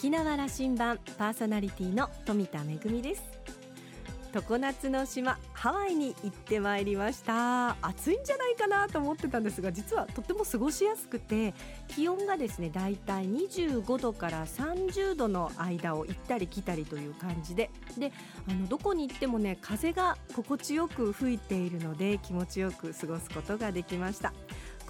[0.00, 3.22] 沖縄羅針盤パーソナリティの富田恵です。
[4.32, 7.76] 常夏の島ハワイに行ってまいりました。
[7.82, 11.52] 暑いんじゃないかなと思ってたんですが実はとっても過ごしやすくて
[11.86, 17.70] 気温がですねだいたい25度から30度の間を行ったり来たりという感じで。
[17.98, 18.10] で
[18.48, 24.32] あのどこに行ってもね風が心地よく吹いているので気持ちよく過ごすことができました。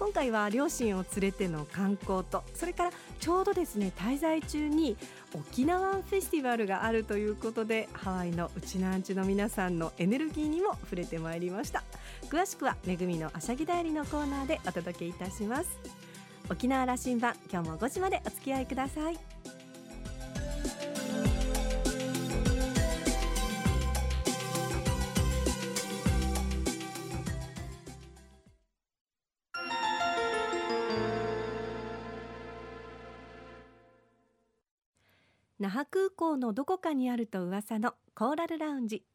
[0.01, 4.97] 今回は両親を連れての観光とそれからちょうどですね滞在中に
[5.35, 11.83] 沖縄フェスティバルがあるということでハワイのうちなんちの皆さんのエネルギーにも触れてまいりました。
[12.31, 15.69] 詳しくはめぐみのあしゃぎだよりのコーナーでお届けいたします。
[16.49, 19.30] 沖縄羅針盤今日も5時までお付き合いください
[35.61, 39.05] 那覇空港のどこかにあると噂のコーラルラウンジ。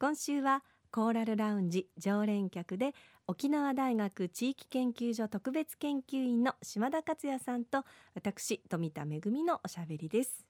[0.00, 2.94] 今週はコーラルラウンジ常連客で
[3.26, 10.46] 沖縄大学地域研究所特別研究員の島田克也さんと私富田恵のおしゃべりです。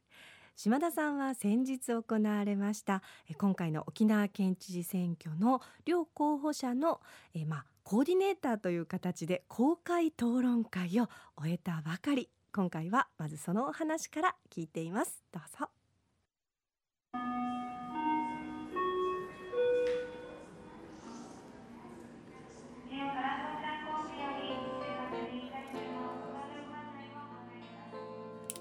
[0.55, 3.03] 島田さんは先日行われました
[3.37, 7.01] 今回の沖縄県知事選挙の両候補者の
[7.35, 12.31] えまあコーディネーターという形で公開討論会を終えたばかり。
[12.56, 15.24] 今回はまずそのお話から聞いています。
[15.33, 15.69] どうぞ。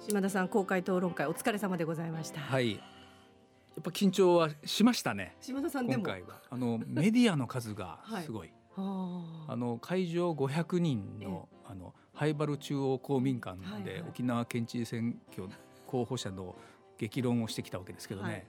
[0.08, 2.41] 島田さん公開討論会お疲れ様でございました。
[2.41, 2.71] はい。
[2.71, 2.80] や
[3.80, 5.36] っぱ緊張はしましたね。
[5.39, 6.03] 島田さんでも。
[6.03, 6.41] 今回は。
[6.49, 9.55] あのメディアの数がすごい、はあ。
[9.55, 13.83] の会場500人のあの灰原中央公民館はいはい。
[13.83, 15.48] で沖縄県知事選挙
[15.88, 16.55] 候補者の
[16.98, 18.45] 激論をしてきたわけですけどね、はい。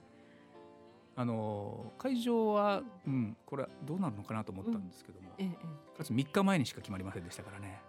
[1.17, 7.81] あの会場は、うん、これはどうなるのかなと思ったんですけども、ええかつ3日前にしか決まりませんでしたからね。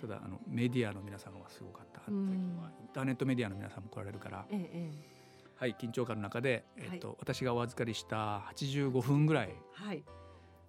[0.00, 2.30] ただあのメディアの皆さんはすごかった、うん。
[2.80, 4.90] インターネットメディアの皆さんも来られるから、えええ
[5.56, 9.54] はい、緊張感の中で、えっと私がお預かりした85分ぐらい。
[9.74, 10.02] はい。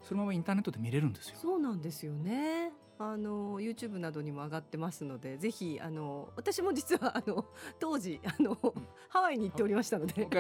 [0.04, 1.38] そのままインターネットで見れるんですよ。
[1.42, 2.74] そうなんですよね。
[3.04, 7.46] あの YouTube などにも上がってますので、ぜひあの私も実はあの
[7.80, 8.58] 当時あの、
[9.10, 10.28] ハワイに行っておりましたので。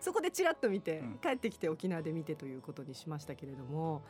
[0.00, 4.02] そこでちらっと見て、うん帰ってきて沖縄で見てということにしましたけれども、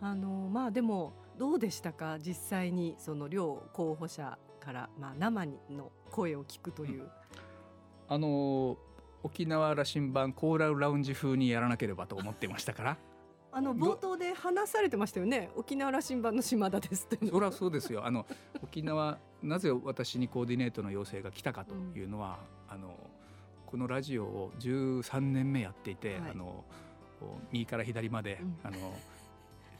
[0.00, 2.18] あのまあでもどうでしたか？
[2.18, 7.10] 実際にその両候補者からまあ生にの声を聞くという。
[8.08, 8.76] あの
[9.22, 12.98] 沖縄羅針盤コーラルラウンジ風にやらなければと思ってましたから。
[13.56, 15.48] あのど冒頭で話されてましたよね。
[15.54, 17.24] 沖縄羅針盤の島田ですって。
[17.24, 18.04] そりゃそうですよ。
[18.04, 18.26] あの
[18.64, 22.96] 沖縄なぜ私にコーディネートの要請が来たかというのは、あの
[23.66, 26.64] このラジオを13年目やっていて、はいあの
[27.52, 28.82] 右から左まで、うんあのえっ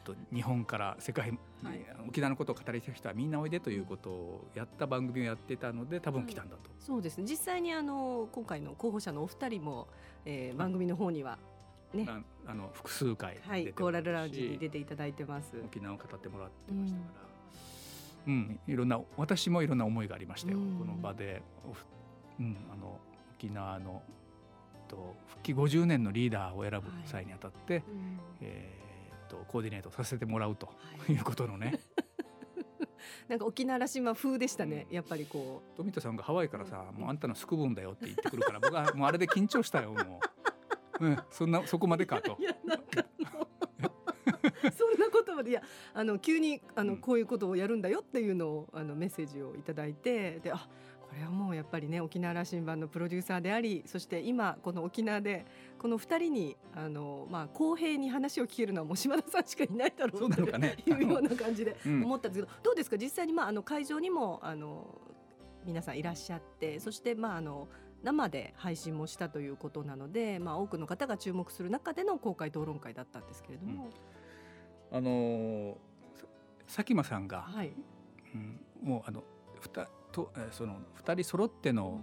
[0.05, 6.71] と日本から世界に、はい沖縄のことを語りたい人はみんなおいでということをやった番組をやってたので多分来たんだと。
[6.79, 9.89] そうですね実際にあの今回の候補者のお二人も、
[10.25, 11.39] えー番組の方には
[11.95, 15.57] ね、ああの複数回はい、コーラルラウンしジに出ていただいてます。
[15.65, 17.25] 沖縄を語ってもらってましたから、
[18.27, 20.79] うんいろんな私もいろんな思いがありましたよ、うん。
[20.79, 21.43] この場で、
[22.39, 22.99] うん、あの
[23.37, 24.03] 沖縄の
[24.89, 28.21] と復帰50年のリーダーを選ぶ際にあたって、うん。
[28.41, 28.85] えー
[29.31, 30.73] とコーディネートさせてもらうとは
[31.09, 31.13] い。
[31.13, 31.81] いうことのね。
[33.29, 34.87] なんか沖縄らしま風でしたね。
[34.91, 40.34] やっぱりこ富田さんがハワイからさ「もうあんたのスクブンだよ」って言ってくるから僕はもうあれで緊張したよもう、
[41.07, 42.43] うん、そんなそこまでかとう。
[42.43, 42.45] い。
[42.45, 43.05] やなんか
[44.77, 50.69] そんなことまでいやあの急にあのうんこういうことをやるんだよっていうのをあのメッセージをいただいてであ
[51.03, 55.45] これはもうやっぱりね沖縄羅針盤のプロデューサーでありそして今この沖縄で
[55.79, 62.97] この二人にあのまあ公平に話を聞けるのはもう島田さんしかいないだろそううなのかねというような感じで うん思ったんですけど、どうですか？
[62.97, 65.01] 実際にまああの会場にもあの
[65.65, 67.69] 皆さんいらっしゃってそしてまああの
[68.05, 73.91] 生で配信もしたということなので、まあ、多くの方が注目する中での公開討論会だったんですけれども、
[74.93, 75.75] あのー
[76.67, 77.73] さ佐喜眞さんが、はい、
[78.35, 79.23] うん、もうあの
[79.61, 81.99] ふたとえーその2人揃っての、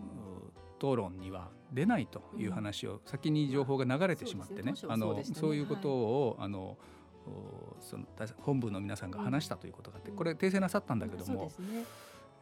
[0.58, 4.88] う討論には出ないという話を先に情報が流れてしまってね,、そうですね。
[4.88, 6.76] 当初はあのそういうことを、あの
[7.28, 10.18] おそのた本部の皆さんが話したということがあって、うん。
[10.18, 11.86] これ訂正なさったんだけどもそうで、すね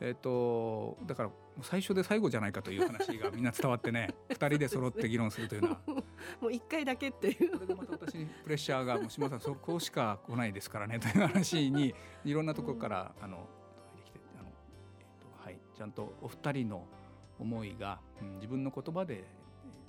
[0.01, 1.29] えっ、とだから
[1.61, 5.79] 最初で最後じゃないかという話がみんな伝わってね 2人で揃って議論するというのは。
[6.39, 7.51] もう一回だけっていう。
[7.51, 9.41] これでまた私にプレッシャーが「もう島田さん。
[9.41, 11.93] そこしか来ないですからね」という話に
[12.23, 13.47] いろんなところからあの
[13.91, 14.49] 届いてきてあの、
[14.99, 16.87] えっとはい、ちゃんとお二人の
[17.39, 19.25] 思いが、うん、自分の言葉で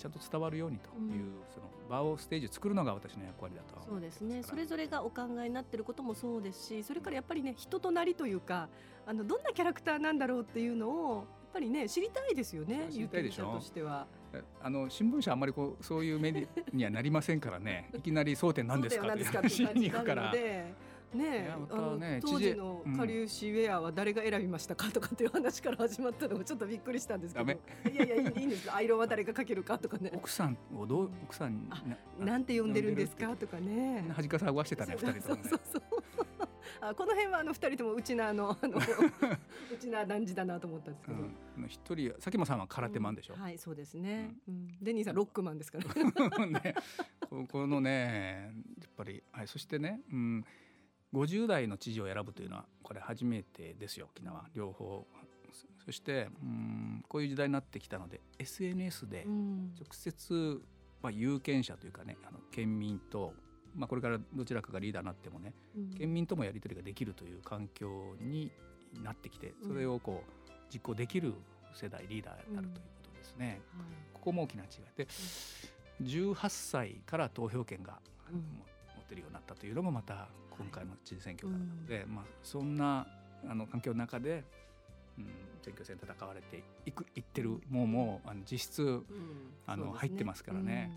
[0.01, 3.81] ちゃんと伝わるようにという、うん、その場をステージ作るのが私の役割だと。
[3.87, 4.43] そうですね。
[4.43, 8.69] それぞれがお考えになっていることもそうですしそれからやっぱりね人となりというか
[9.07, 13.55] あのどんなキャラクターなんだろうっていうのをやっぱりね知りたいですよね知りたいでしょ？
[13.55, 14.07] としては。
[14.63, 17.91] あの新聞社あんまりこうそういうメディアにはなりませんからね。
[17.93, 20.33] いきなり争点なんですかって話に行くから。
[21.15, 27.51] ねあのね当時のかりゆしウェアは誰が選びましたかとかっていう話から始まったのがちょっとびっくりしたんですけど。
[27.51, 27.57] い
[27.97, 30.11] やいやいいんですアイロンは誰がかけるかとかね。
[30.15, 31.69] 奥さんをどう奥さん
[32.19, 33.35] なんて呼んでるんですか？
[33.37, 34.05] とかね。
[34.15, 34.39] 恥か？
[34.39, 35.49] さわしてたね二人ともね。
[35.49, 35.83] そうそう
[36.83, 41.19] あこの辺はあの二人ともうちなのあの うちな男児だなと思ったんですけど。
[41.69, 45.85] 一、うん、人佐喜眞さんは空手マンでしょ、うん、はいそうですね、うん、デニーさんロックマンですから。
[46.47, 46.75] ね。
[47.29, 50.45] ここのねやっぱりはいそしてねうん
[51.15, 55.07] 50代の知事を選ぶというのはこれ初めてですよ沖縄両方。
[55.85, 60.61] そしてうんこういう時代になってきたので SNS で直接、
[61.03, 63.33] まあ、有権者というかねあの県民と、
[63.75, 65.53] まあ、これからどちらかがリーダーになってもね、
[65.99, 68.53] 県民ともやり取りができるという環境に
[69.03, 71.35] なってきてそれをこう実行できる
[71.75, 73.61] 世代リーダーになるということですね。
[74.13, 75.09] ここも大きな違いで
[76.03, 77.99] 18歳から投票権が
[78.31, 78.65] 持
[79.11, 83.07] ってるようになったというのもまた今回の知事選挙なので、まあ、そんな
[83.49, 84.45] あの環境の中で、
[85.19, 85.25] うん、
[85.63, 89.03] 選挙戦戦われていくいってるもうもうあの実質、
[89.67, 90.93] あの、ね、入ってますからね。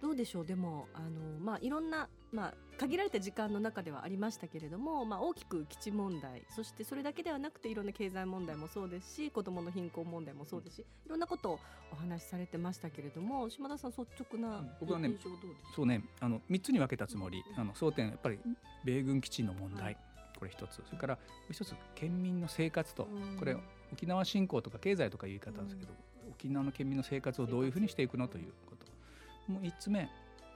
[0.00, 0.46] どうでしょう？
[0.46, 11.60] でもあの、まあ、いろんな、まあ、限られた時間の中ではありましたけれども、まあ、大きく基地問題そしてそれだけではなくていろんな経済問題もそうですし子どもの貧困問題もそうですしいろんなことを
[11.92, 15.36] お話しされてましたけれども島田さん率直な印象どうですか、ね、
[15.76, 17.42] そうねあの3つに分けたつもり。
[17.56, 18.38] あの争点やっぱり
[18.84, 19.96] 米軍基地の問題、はい、
[20.38, 20.82] これ一つ。
[20.84, 21.20] それからも
[21.50, 23.08] う一つ県民の生活と
[23.38, 23.56] これ
[23.92, 25.92] 沖縄振興とか経済とかいう言い方ですけど
[26.30, 29.52] 沖縄の県民の生活をどういうふうにしていくのということ。
[29.52, 30.08] もう3つ目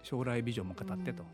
[0.02, 1.25] 将来ビジョンも語ってと、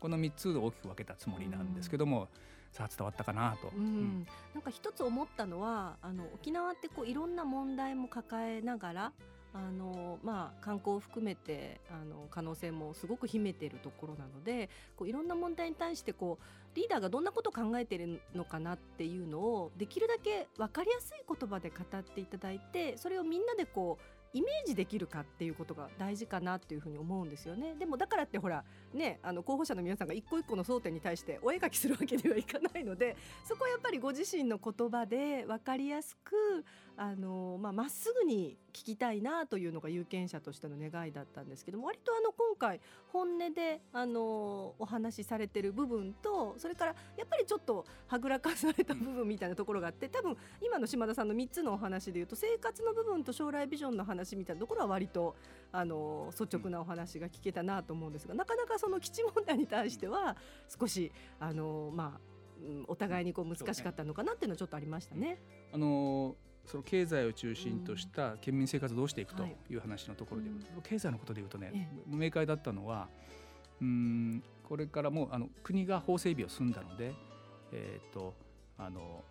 [0.00, 2.28] この3つを大きく分けたつもりなんですけども、
[2.72, 9.12] さあ伝わったかなと、うん、なんか一つ思ったのはあの沖縄ってこういろんな問題も抱えながら
[9.54, 27.74] あのまあ、観光を含めてあの可能性もすごく秘めているところなのでこういろんな問題に対してこうリーダーがどんなことを考えているのかなっていうのをできるだけ分かりやすい言葉で語っていただいてそれをみんなでこうイメージできるかっていうことが大事かなっていうふうに思うんですよね。
[27.78, 36.34] でもだからってほらねあの候補者の皆さんが一個一個の争点に対してお絵描きするわけにはいかないのでそこはやっぱりご自身の言葉で分かりやすく
[36.98, 55.36] あのまあ、っすぐに聞きたいなというのが有権者としての願いだったんですけども割とあの今回本音であのお話しされてる部分とそれからやっぱりちょっとはぐらかされた部分みたいなところがあって多分今の島田さんの3つのお話でいうと生活の部分と将来ビジョンの話みたいなところは割と
[55.72, 60.36] あの率直なお話が聞けたなと思うんですがなかなかその基地問題に対しては
[60.80, 62.36] 少しあのまあ
[62.88, 65.38] お互いにこう難しかったのかなっていうのはちょっとありましたね。
[65.72, 69.76] あのその経済を中心とした県民生活をどうしていくとい。
[69.76, 70.48] う話のところで、
[70.82, 73.08] 経済のことでいうとね、明快だったのは
[73.80, 77.14] うんこれからもうあの国が法整備を済んだので、
[77.72, 78.34] えーと、
[78.78, 79.22] あの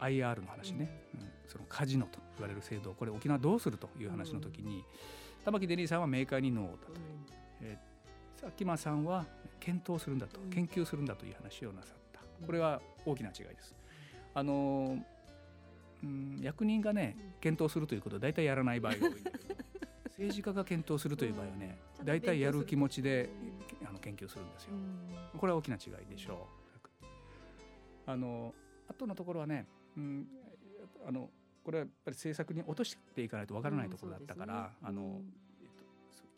[0.00, 4.84] IR の話ね、うん、そのカジノと言われる制度これ沖縄どうするという話の時に、
[5.44, 6.78] 玉城デニーさんは明快にノーだと、
[7.62, 9.26] えー、佐喜眞さんは
[9.60, 12.20] 検討するんだと、研究するんだという話をなさった。
[12.46, 13.74] これは大きな違いです。
[14.34, 14.98] あの
[16.04, 19.14] うん役人がね検討するということは大体やらない場合が多い。
[20.14, 23.30] 政治家が検討するという場合はね大体やる気持ちで
[23.84, 24.70] あの研究するんですよ。
[25.36, 26.64] これは大きな違いでしょう。
[28.06, 28.54] あの
[28.88, 30.26] 後のところはね、うん、
[31.06, 31.30] あの
[31.64, 34.60] これはやっぱり政策に落としていかないとわからないところだったから、うん。
[34.60, 35.22] ね、あの、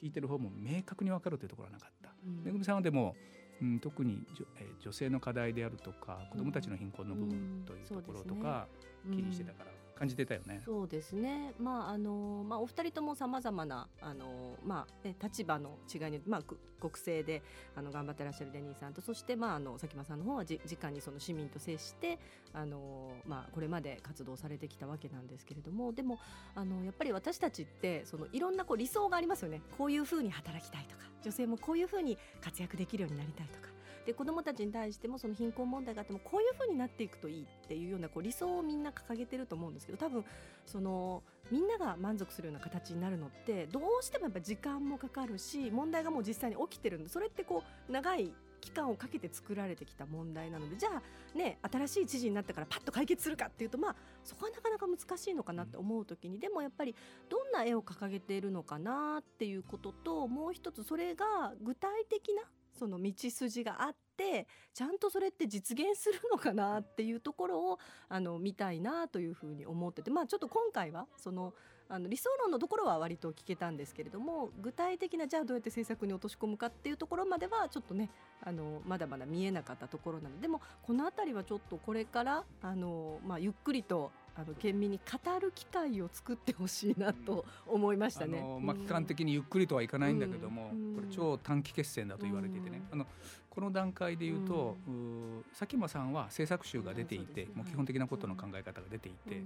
[0.00, 2.10] 聞いてる方も明確に分かるというところはなかった。
[2.44, 3.16] めぐみさんはでも
[3.62, 8.66] うん、特に女,、えー、女性の課題であるとか子どもたちの貧困の部分というところとか、
[9.10, 10.60] 気にしてたから感じてたよね。
[10.64, 11.54] そうですね。
[11.58, 17.42] まああのまあお二人ともさまざまなあのまあ、ね、立場の違いにまあ国政で
[17.74, 22.18] あの頑張ってらっしゃるデニーさんとそしてまああの佐喜眞さんの方はじ直にその市民と接して
[22.52, 26.18] あのまあこれまで活動されてきたわけなんですけれどもでも
[26.54, 29.62] あのやっぱり私たちってそのいろんなこう理想がありますよね。
[29.78, 33.75] こういうふうに働きたいとか女性もこういうふうに活躍できるようになりたいとか。
[34.06, 40.24] で子どもたちに対してもその貧困問題があってもこういうふうになっていくといいっていうようなこう理想をみんな掲げてると思うんですけど多分
[40.64, 56.94] そのみんなが満足するような形になるのってどうしてもやっぱ時間もかかるし問題がもう実際に起きてるんでそれってこう長い期間をかけて作られてきた問題なのでじゃあね新しい知事になったからパッと解決するかっていうとまあそこはなかなか難しいのかなって思う時にでもやっぱり
[57.28, 62.42] どんな絵を掲げているのかなっていうことともう一つそれが具体的な
[62.76, 67.78] その道筋があってちゃんとそれって実現するのかなっていうところを
[68.08, 71.52] あの見たいなというふうに思っててまあちょっと今回はその
[71.88, 78.10] あの理想論のところは割と聞けたんですけれども具体的なじゃあどうやって政策に落とし込むかっていうところまではちょっとね
[78.42, 88.42] あのまだまだ見えなかったところなのででもこの辺りはちょっとこれからあの、まあ、ゆっくりとあの県民に語る機会を作ってほしいなと思いましたね。
[88.60, 93.06] まあ、期間的にゆっくりとはいかないんだけども、うん、これ超短期決戦だと言われていてね、うん、あの
[93.48, 99.42] この段階で言うと、うん、佐喜眞さんは政策集が出ていて、もう基本的なことの考え方が出ていて、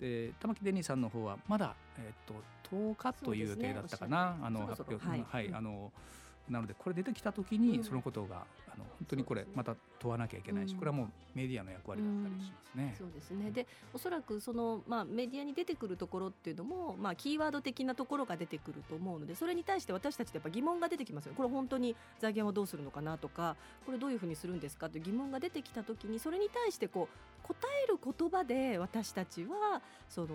[0.00, 2.42] で玉城デニーさんの方はまだ、えー、と
[2.74, 5.92] 10日という予定だったかな、あの発表はい、はい、あの
[6.48, 12.94] なのでこれ出てきた時にそのことが、あの本当にこれまた問わなきゃいけないし、これはもうメディアの役割だったりしますね。
[12.96, 13.50] そうですね。
[13.50, 30.28] でおそらくその、まあ、メディアに出てくるところっていうのも、まあ、キーワード的なところが出てくると思うのでそれに対して私たちってやっぱ疑問が出てきますよこれ本当に財源はどうするのかなとかこれどういうふうにするんですかという疑問が出てきた時にそれに対してこう答える言葉で私たちはその、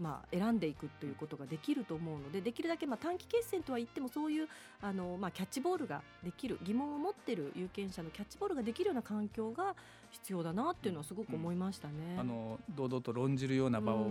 [0.00, 4.48] まあ、選んでいくということができると思うのでできるだけまあ短期決戦とは言ってもそういう
[4.82, 9.74] あの、まあ、キャッチボールができる疑問を持っている有権者のキャッチボールができるような環境が
[10.10, 11.94] 必要だなっていうのはすごく思いましたね。
[12.14, 14.04] うん、あの堂々と論じるような場をいっ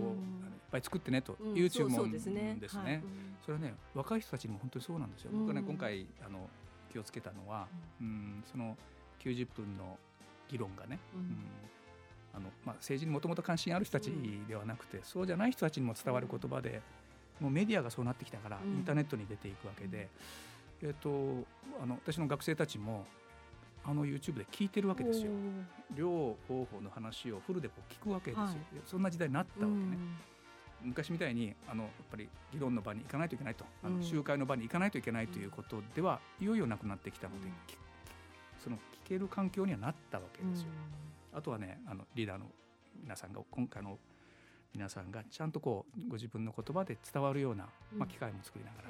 [0.70, 2.58] ぱい作ってねという注文ですね。
[3.44, 5.30] それはね若い人たちにも本当にそうなんですよ。
[5.32, 6.48] 僕はね今回あの
[6.92, 7.66] 気をつけたのは、
[8.00, 8.76] うん、その
[9.20, 9.98] 90分の
[10.48, 11.36] 議論がね、うん。
[12.34, 14.12] あのまあ、政治にもともと関心ある人たち
[14.46, 16.82] ではなくて、そうじゃない人たちにも伝わる言葉で、
[17.40, 20.08] もうメディアがそうなってきたから、インターネットに出ていくわけで、
[20.82, 21.46] えー、と
[21.82, 23.06] あの私の学生たちも
[23.84, 25.30] あの YouTube で聞いてるわけですよ。
[25.96, 29.98] 両方法の話をフルでこう聞くわけですよ、はい、そんな時代になったわけね。
[30.82, 37.48] 昔みたいにあのやっぱり議論の場に行かないといけないと、あの集会の場に行かないといけないということでは、いよいよなくなってきたので、
[38.58, 40.68] その聞ける環境にはなったわけですよ。
[41.32, 42.46] あとはねあのリーダーの
[43.02, 43.98] 皆さんが今回の
[44.74, 48.88] 皆さんがちゃんとこうご自分の言葉で伝わるような、まあ、機会も作りながら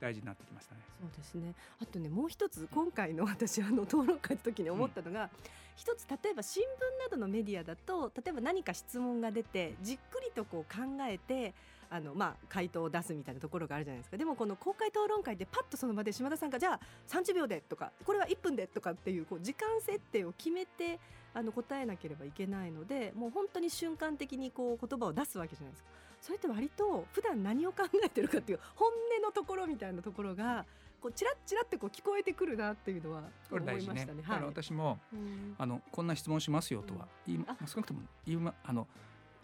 [0.00, 0.80] 大事になってきましたね。
[1.00, 1.54] そうですね。
[1.80, 5.28] あとねもう一つ今回の私あの討論会の時に思ったのが、うん、
[5.76, 6.66] 一つ例えば新聞
[7.02, 11.54] などのメディアだと例えば何か質問が出てじっくりとこう考えて
[11.90, 14.16] あのまあ回答を出すみたいなところがあるじゃないですか。
[14.16, 21.00] でもこの公開討論会でパッとその場で島田さんがじゃあ30秒でとかこれは1分でとかっていうこう時間設定を決めて
[21.34, 25.88] あの答えなければいけないのでもう本当に瞬間的にこう言葉を出すわけじゃないですか。
[26.20, 30.66] それって割と普段何を考えてるかっていう本音のところみたいなところが
[31.00, 34.04] こうチラッチラってこう聞こえてくるなっていうのは思いましたね。
[34.04, 38.86] ねはい、私も、うん、あのこんな質問しますよとは、うん、少なくとも今あの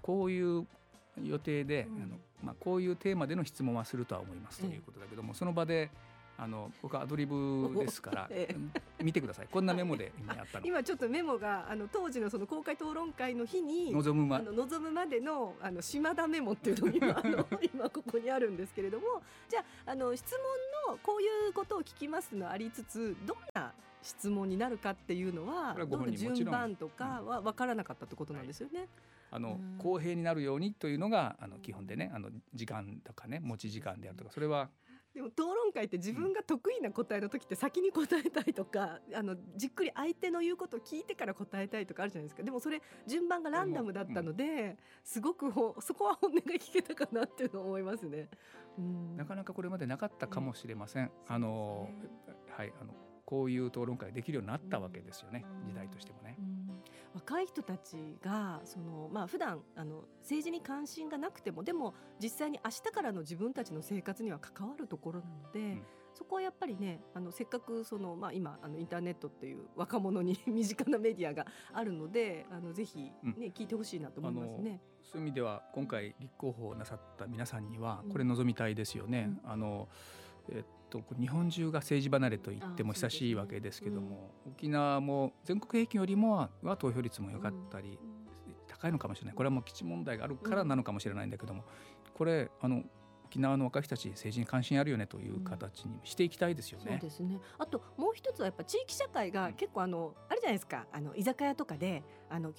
[0.02, 0.66] こういう
[1.22, 5.90] 予定で、うん、あのまあ、こういうテーマでの質問はするとは思いますということだけども、その場で
[6.38, 8.54] あの僕はアドリブですから、え
[8.98, 9.48] え、見てください。
[9.50, 10.66] こんなメモで今やったの。
[10.66, 19.22] 今ちょっとメモがあの当時のその公開討論会の日に望むまあの望むまでのあの島田メモっていうのが今 あの今ここにあるんですけれども。
[19.48, 20.32] じゃああの質
[20.86, 25.76] 問のこういうことを聞きますのありつつどんな質問になるかっていうのは
[26.12, 28.80] 順番とかは分からなかったってことなんですよね。
[28.80, 28.88] はい。
[29.32, 34.68] あの公平になるようにというのがあの基本でねあの時間とかね持ち時間であるとかそれは
[35.16, 42.42] でも討論会って自分が得意な答えの時って先に答えたいとか、あのじっくり相手の言うことを聞いてから答えたいとかあるじゃないですか。
[42.42, 48.28] でもそれ順番がランダムだったので、すごく そこは本音が聞けたかなっていうのを思いますね。
[49.16, 51.10] なかなかこれまでなかったかもしれません。
[51.28, 51.88] あの
[52.50, 52.94] はいあの
[53.24, 56.36] こういう討論会できるようになったわけですよね、時代としてもね。
[57.16, 65.82] 若い人たちがその、まあ普段あの政治に関心がなくてもでも実際に明日からの自分たちの生活には関わるところなので、うん、
[66.12, 74.82] そこはやっぱりねあのせっかくその、まあ、今あのインターネットっていう若者に 身近なメディアがあるのであのぜひね、うん、聞いてほしいなと思いますね。
[75.02, 79.38] そういう意味では今回立候補なさった皆さんにはこれ望みたいですよね。
[79.44, 79.88] うん、あの
[80.50, 84.16] えっと、日本中が政治離れと言っても久しいわけですけども、ね
[84.46, 87.98] うん、沖縄も全国平均よりもは投票率も良かったり、
[88.68, 89.34] 高いのかもしれない。
[89.34, 91.64] これはもう基地問題があるからなのかもしれないんだけども
[92.14, 92.82] これあの
[93.26, 96.98] 昨沖縄の若い人たち政治に関心あるよねという形にしていきたいですよね。
[97.00, 97.40] そうですね。
[97.58, 100.86] あともう一つはやっぱ地域社会が結構あの、あるじゃないですか。
[100.92, 102.52] あの居酒屋とかであの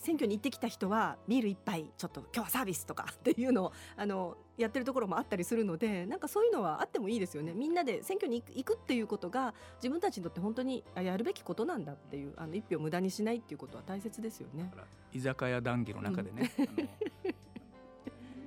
[0.00, 14.70] 選挙に行ってきた人はビール一杯ちょっと今日はサービスとかっていうのをあのやってるところもあったりするのでなんかそういうのはあってもいいですよねみんなで選挙に行くっていうことが自分たちにとって本当にやるべきことなんだっていうあの一票無駄にしないっていうことは大切ですよね。
[15.12, 16.66] 居酒屋談義の中でね、うん、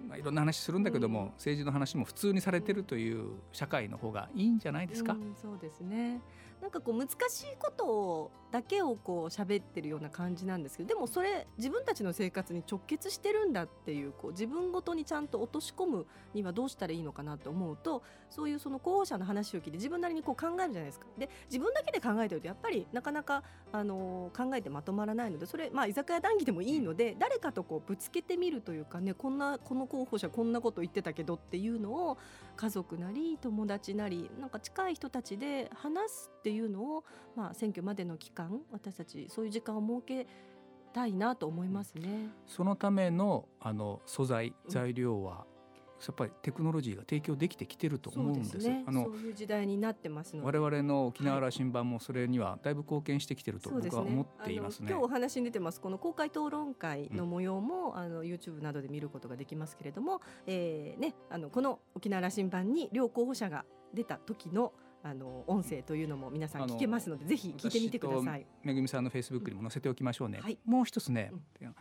[0.10, 5.14] まあ、いろんな話するんだけども、うん、政治の話も普通にされてるという社会の方がいいんじゃないですか？
[5.14, 6.22] うん、そうですね
[6.64, 21.08] なんかこう難しいことをだけをこう喋ってるような感じなんですけどでもそれ自分たちの生活に直結してるんだっていうこう自分ごとにちゃんと落とし込むにはどうしたらいいのかなと思うとそういうその候補者の話を聞いて自分なりにこう考えるじゃないですか。
[21.18, 23.44] で自分だけで考えてるとやっぱりなかなか、
[23.74, 32.18] あのー、考えてまとまらないのでそれ、まあ、居酒屋談義でもいいので誰かとこうぶつけてみるというかねこんなこの候補者こんなこと言ってたけどっていうのを
[32.56, 37.04] 家族なり友達なりなんか近い人たちで話すっていうのを、
[37.36, 40.28] まあ、選挙までの期間私たちそういう時間を設け
[40.94, 42.30] たいなと思いますね。
[42.46, 45.46] そのためのあの素材材料は、
[46.08, 48.58] やっぱりテクノロジーが提供できてきてると思うんです。
[48.58, 54.88] ね、あのそういう時代になってますので、我々の沖縄羅針盤もそれにはだいぶ貢献してきてると僕は思っていますね。
[54.88, 64.74] すね今日お話に出てますこの公開討論会の模様も、うん、あの YouTube などで見ることができますけれども、えー、ねあのこの沖縄羅針盤に両候補者が出た時の
[65.06, 68.46] あの音声というのも皆さん聞けますのでぜひ聞いてみてください。
[68.64, 70.40] めぐみさんのフェイスブックにも載せておきましょうね。
[70.42, 71.32] はい、もう一つね、
[71.62, 71.76] うん、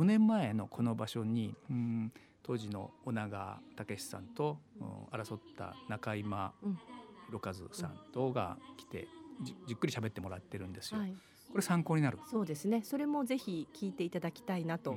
[0.00, 2.12] 4年前のこの場所に、うん、
[2.44, 6.54] 当時の尾長武さんと、うん、争った中今
[7.26, 9.08] 弘和さんとが来て
[9.42, 11.00] じじっくり喋ってもらってるんですよ。
[11.00, 11.14] はい、
[11.50, 12.18] これ参考になる。
[12.30, 12.82] そうですね。
[12.84, 14.96] それもぜひ聞いていただきたいなと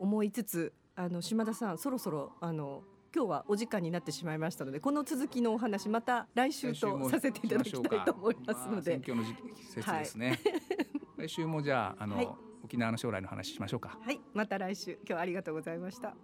[0.00, 2.82] 思いつつ、あの島田さんそろそろあの
[3.14, 10.34] 今日はお時間になってしまいましたのでこの続きのお話また来週とさせていただきたいと思いますので、選挙の季節ですね、は
[11.24, 12.28] い、 来週もじゃああの、はい、
[12.64, 13.98] 沖縄の将来の話しましょうか。
[14.00, 14.20] はい。
[14.32, 14.92] また来週。
[14.92, 16.14] 今日はありがとうございました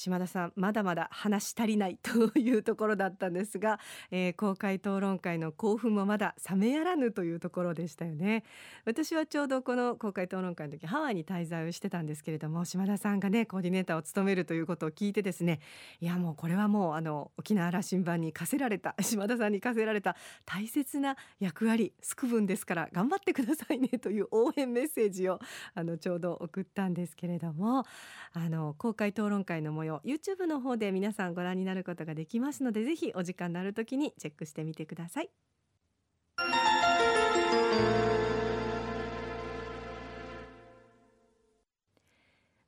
[0.00, 3.78] 島田さんまだまだ話し足りないというところだったんですが、
[4.10, 8.44] えー、公開討論会の興奮もまだ冷めやらぬというところでしたよね。
[8.86, 15.60] 私はちょうどこの公開討論会の時ハワイに滞在をしてたんですけれども島田さんがねコーディネーターを務めるということを聞いてですね
[16.00, 25.40] いやもうこれはもうあの沖縄羅針盤に課せられた 島田さんに課せられた大切な役割すく分ですから頑張ってくださいねという応援メッセージを
[25.74, 27.84] あのちょうど送ったんですけれども
[28.32, 35.30] あの公開討論会の模様様 YouTube の方で皆さんご覧になることができますのでぜひお時間のある時にチェックしてみてください。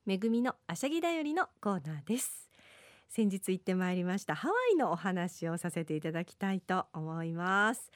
[0.05, 2.49] めぐみのあしゃぎだよりのコーナーです。
[3.07, 7.91] 先日行ってまいりましたハワイのお話をさせていただきたいと思います。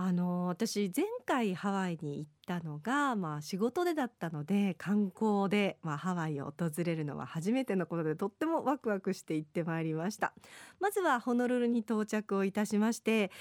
[0.00, 10.34] あの私前回ハワイに行ったのが、まあ、仕事でだったので観光で、まあ、ハワイを訪れるのは初めてのことでとってもワクワクして行ってまいりました。
[10.78, 13.32] まずはホノルルに到着をいたしまして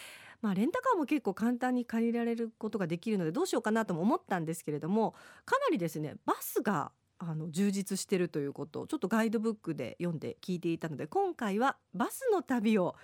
[0.41, 5.15] まあ、レンタカーも結構簡単に借りられることができるのでどうしようかなとも思ったんですけれども
[5.45, 12.95] かなりですねバスがあの充実してるということをちょっとガイドブックで読んで聞いていたので今回はバスの旅を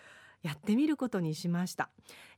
[0.43, 1.89] やってみることにしました。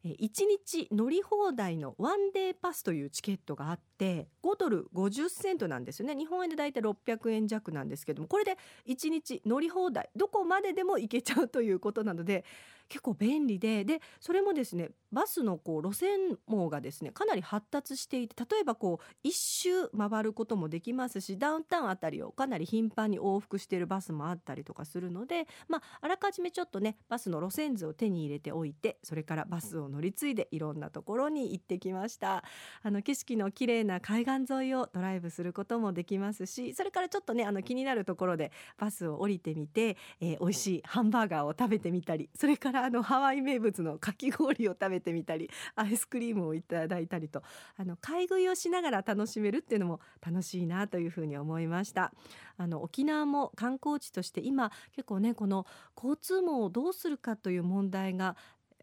[0.05, 6.15] 1日乗り放題のワンデーパスというチケットがあって5ドル50セントなんですよね。
[6.15, 12.45] 日本円でだいたい600円弱なんですけどもこれで1日乗り放題どこまででも行けちゃうということなので
[12.87, 32.43] 結構便利ででそれもですねバスのこう路線網がですねかなり発達していて例えばこう一周回ることもできますしダウンタウンあたりをかなり頻繁に往復しているバスもあったりとかするので、まあ、あらかじめちょっとねバスの路線図を手に入れておいてそれからバスを乗り継いでいろんなところに行ってきました。
[32.83, 47.41] あの景色の綺麗な海岸沿いをドライブすることもできますしそれからちょっとねあの気になるところでバスを降りてみて、えー、美味しいハンバーガーを食べてみたりそれからからあのハワイ名物のかき氷を食べてみたりアイスクリームをいただいたりと
[47.77, 52.11] あの買い食いをしながら楽しめるっていうのも楽しいなというふうに思いました。
[52.57, 58.37] あの沖縄も観光地として今結構ねこの交通網をどうするかという問題が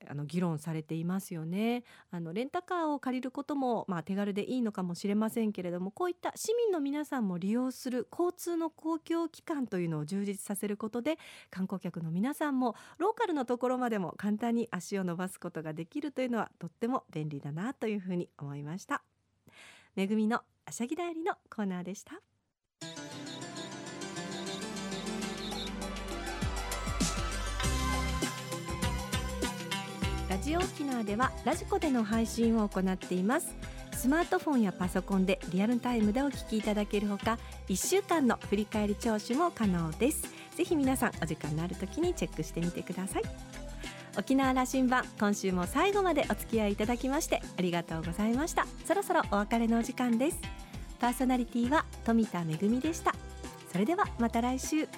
[0.09, 11.19] あの議論されていますよねあのレンタカーを借りることも、まあ、手軽でいいのかもしれませんけれどもこういった市民の皆さんも利用する交通の公共機関というのを充実させることで
[11.51, 19.03] 観光客の皆さんもローカルのところまでも簡単に足を伸ばすことができるというのはとっても便利だなというふうに思いました。
[19.95, 22.15] めぐみのあしゃぎだよりのコーナーでした
[30.43, 33.55] ジオ沖縄ではラジコでの配信を行っています。
[33.93, 40.23] スマートフォンやパソコンでリアルタイムでお聞きいただけるほか1週間の振り返り聴取も可能です。
[40.57, 43.23] ぜひ皆さんお時間のある時にチェックしてみてください。
[44.19, 48.67] 沖縄羅針盤今週も最後までお付き合いいただきましてありがとうございました。
[48.85, 50.39] そろそろお別れのお時間です。
[50.99, 53.15] パーソナリティは富田恵でした。
[53.71, 54.89] それではまた来週。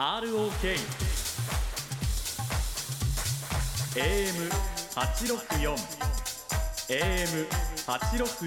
[0.00, 0.80] ROK
[3.96, 4.48] AM
[4.94, 5.76] 八六四
[6.88, 7.46] AM
[7.86, 8.46] 八六四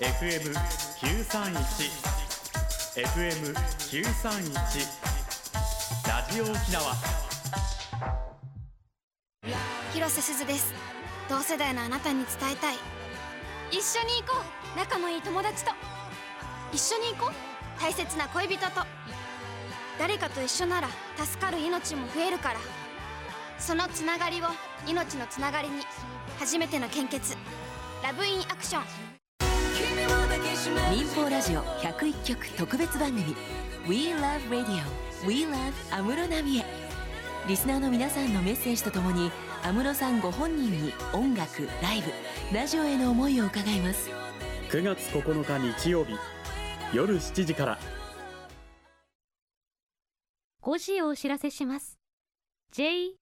[0.00, 0.56] FM
[0.98, 1.56] 九三一
[2.96, 4.50] FM 九三一
[6.08, 6.92] ラジオ沖縄。
[9.92, 10.74] 広瀬すずです。
[11.28, 12.74] 同世代のあなたに伝えたい。
[13.70, 14.42] 一緒に行こ
[14.74, 14.76] う。
[14.76, 15.70] 仲のいい友達と。
[16.72, 17.80] 一緒に行こう。
[17.80, 18.84] 大切な恋人と
[19.98, 22.60] 誰かと一緒なら助かる命も増えるから。
[23.58, 24.46] そのつながりを
[24.86, 25.82] 命のつながりに
[26.38, 27.36] 初めての献血。
[28.02, 28.84] ラブインアクション。
[30.90, 33.36] 民放ラジオ101曲特別番組。
[33.88, 34.82] We Love Radio
[35.26, 36.64] We Love 安室奈美恵。
[37.46, 39.30] リスナーの皆さんのメッセージとともに
[39.62, 44.10] 安室さんご本人に音楽ライブラジオへの思いを伺います。
[44.70, 46.16] 9月9日日曜日
[46.92, 47.78] 夜7時から
[50.64, 51.98] 5時をお知らせします。
[52.72, 53.14] JOXR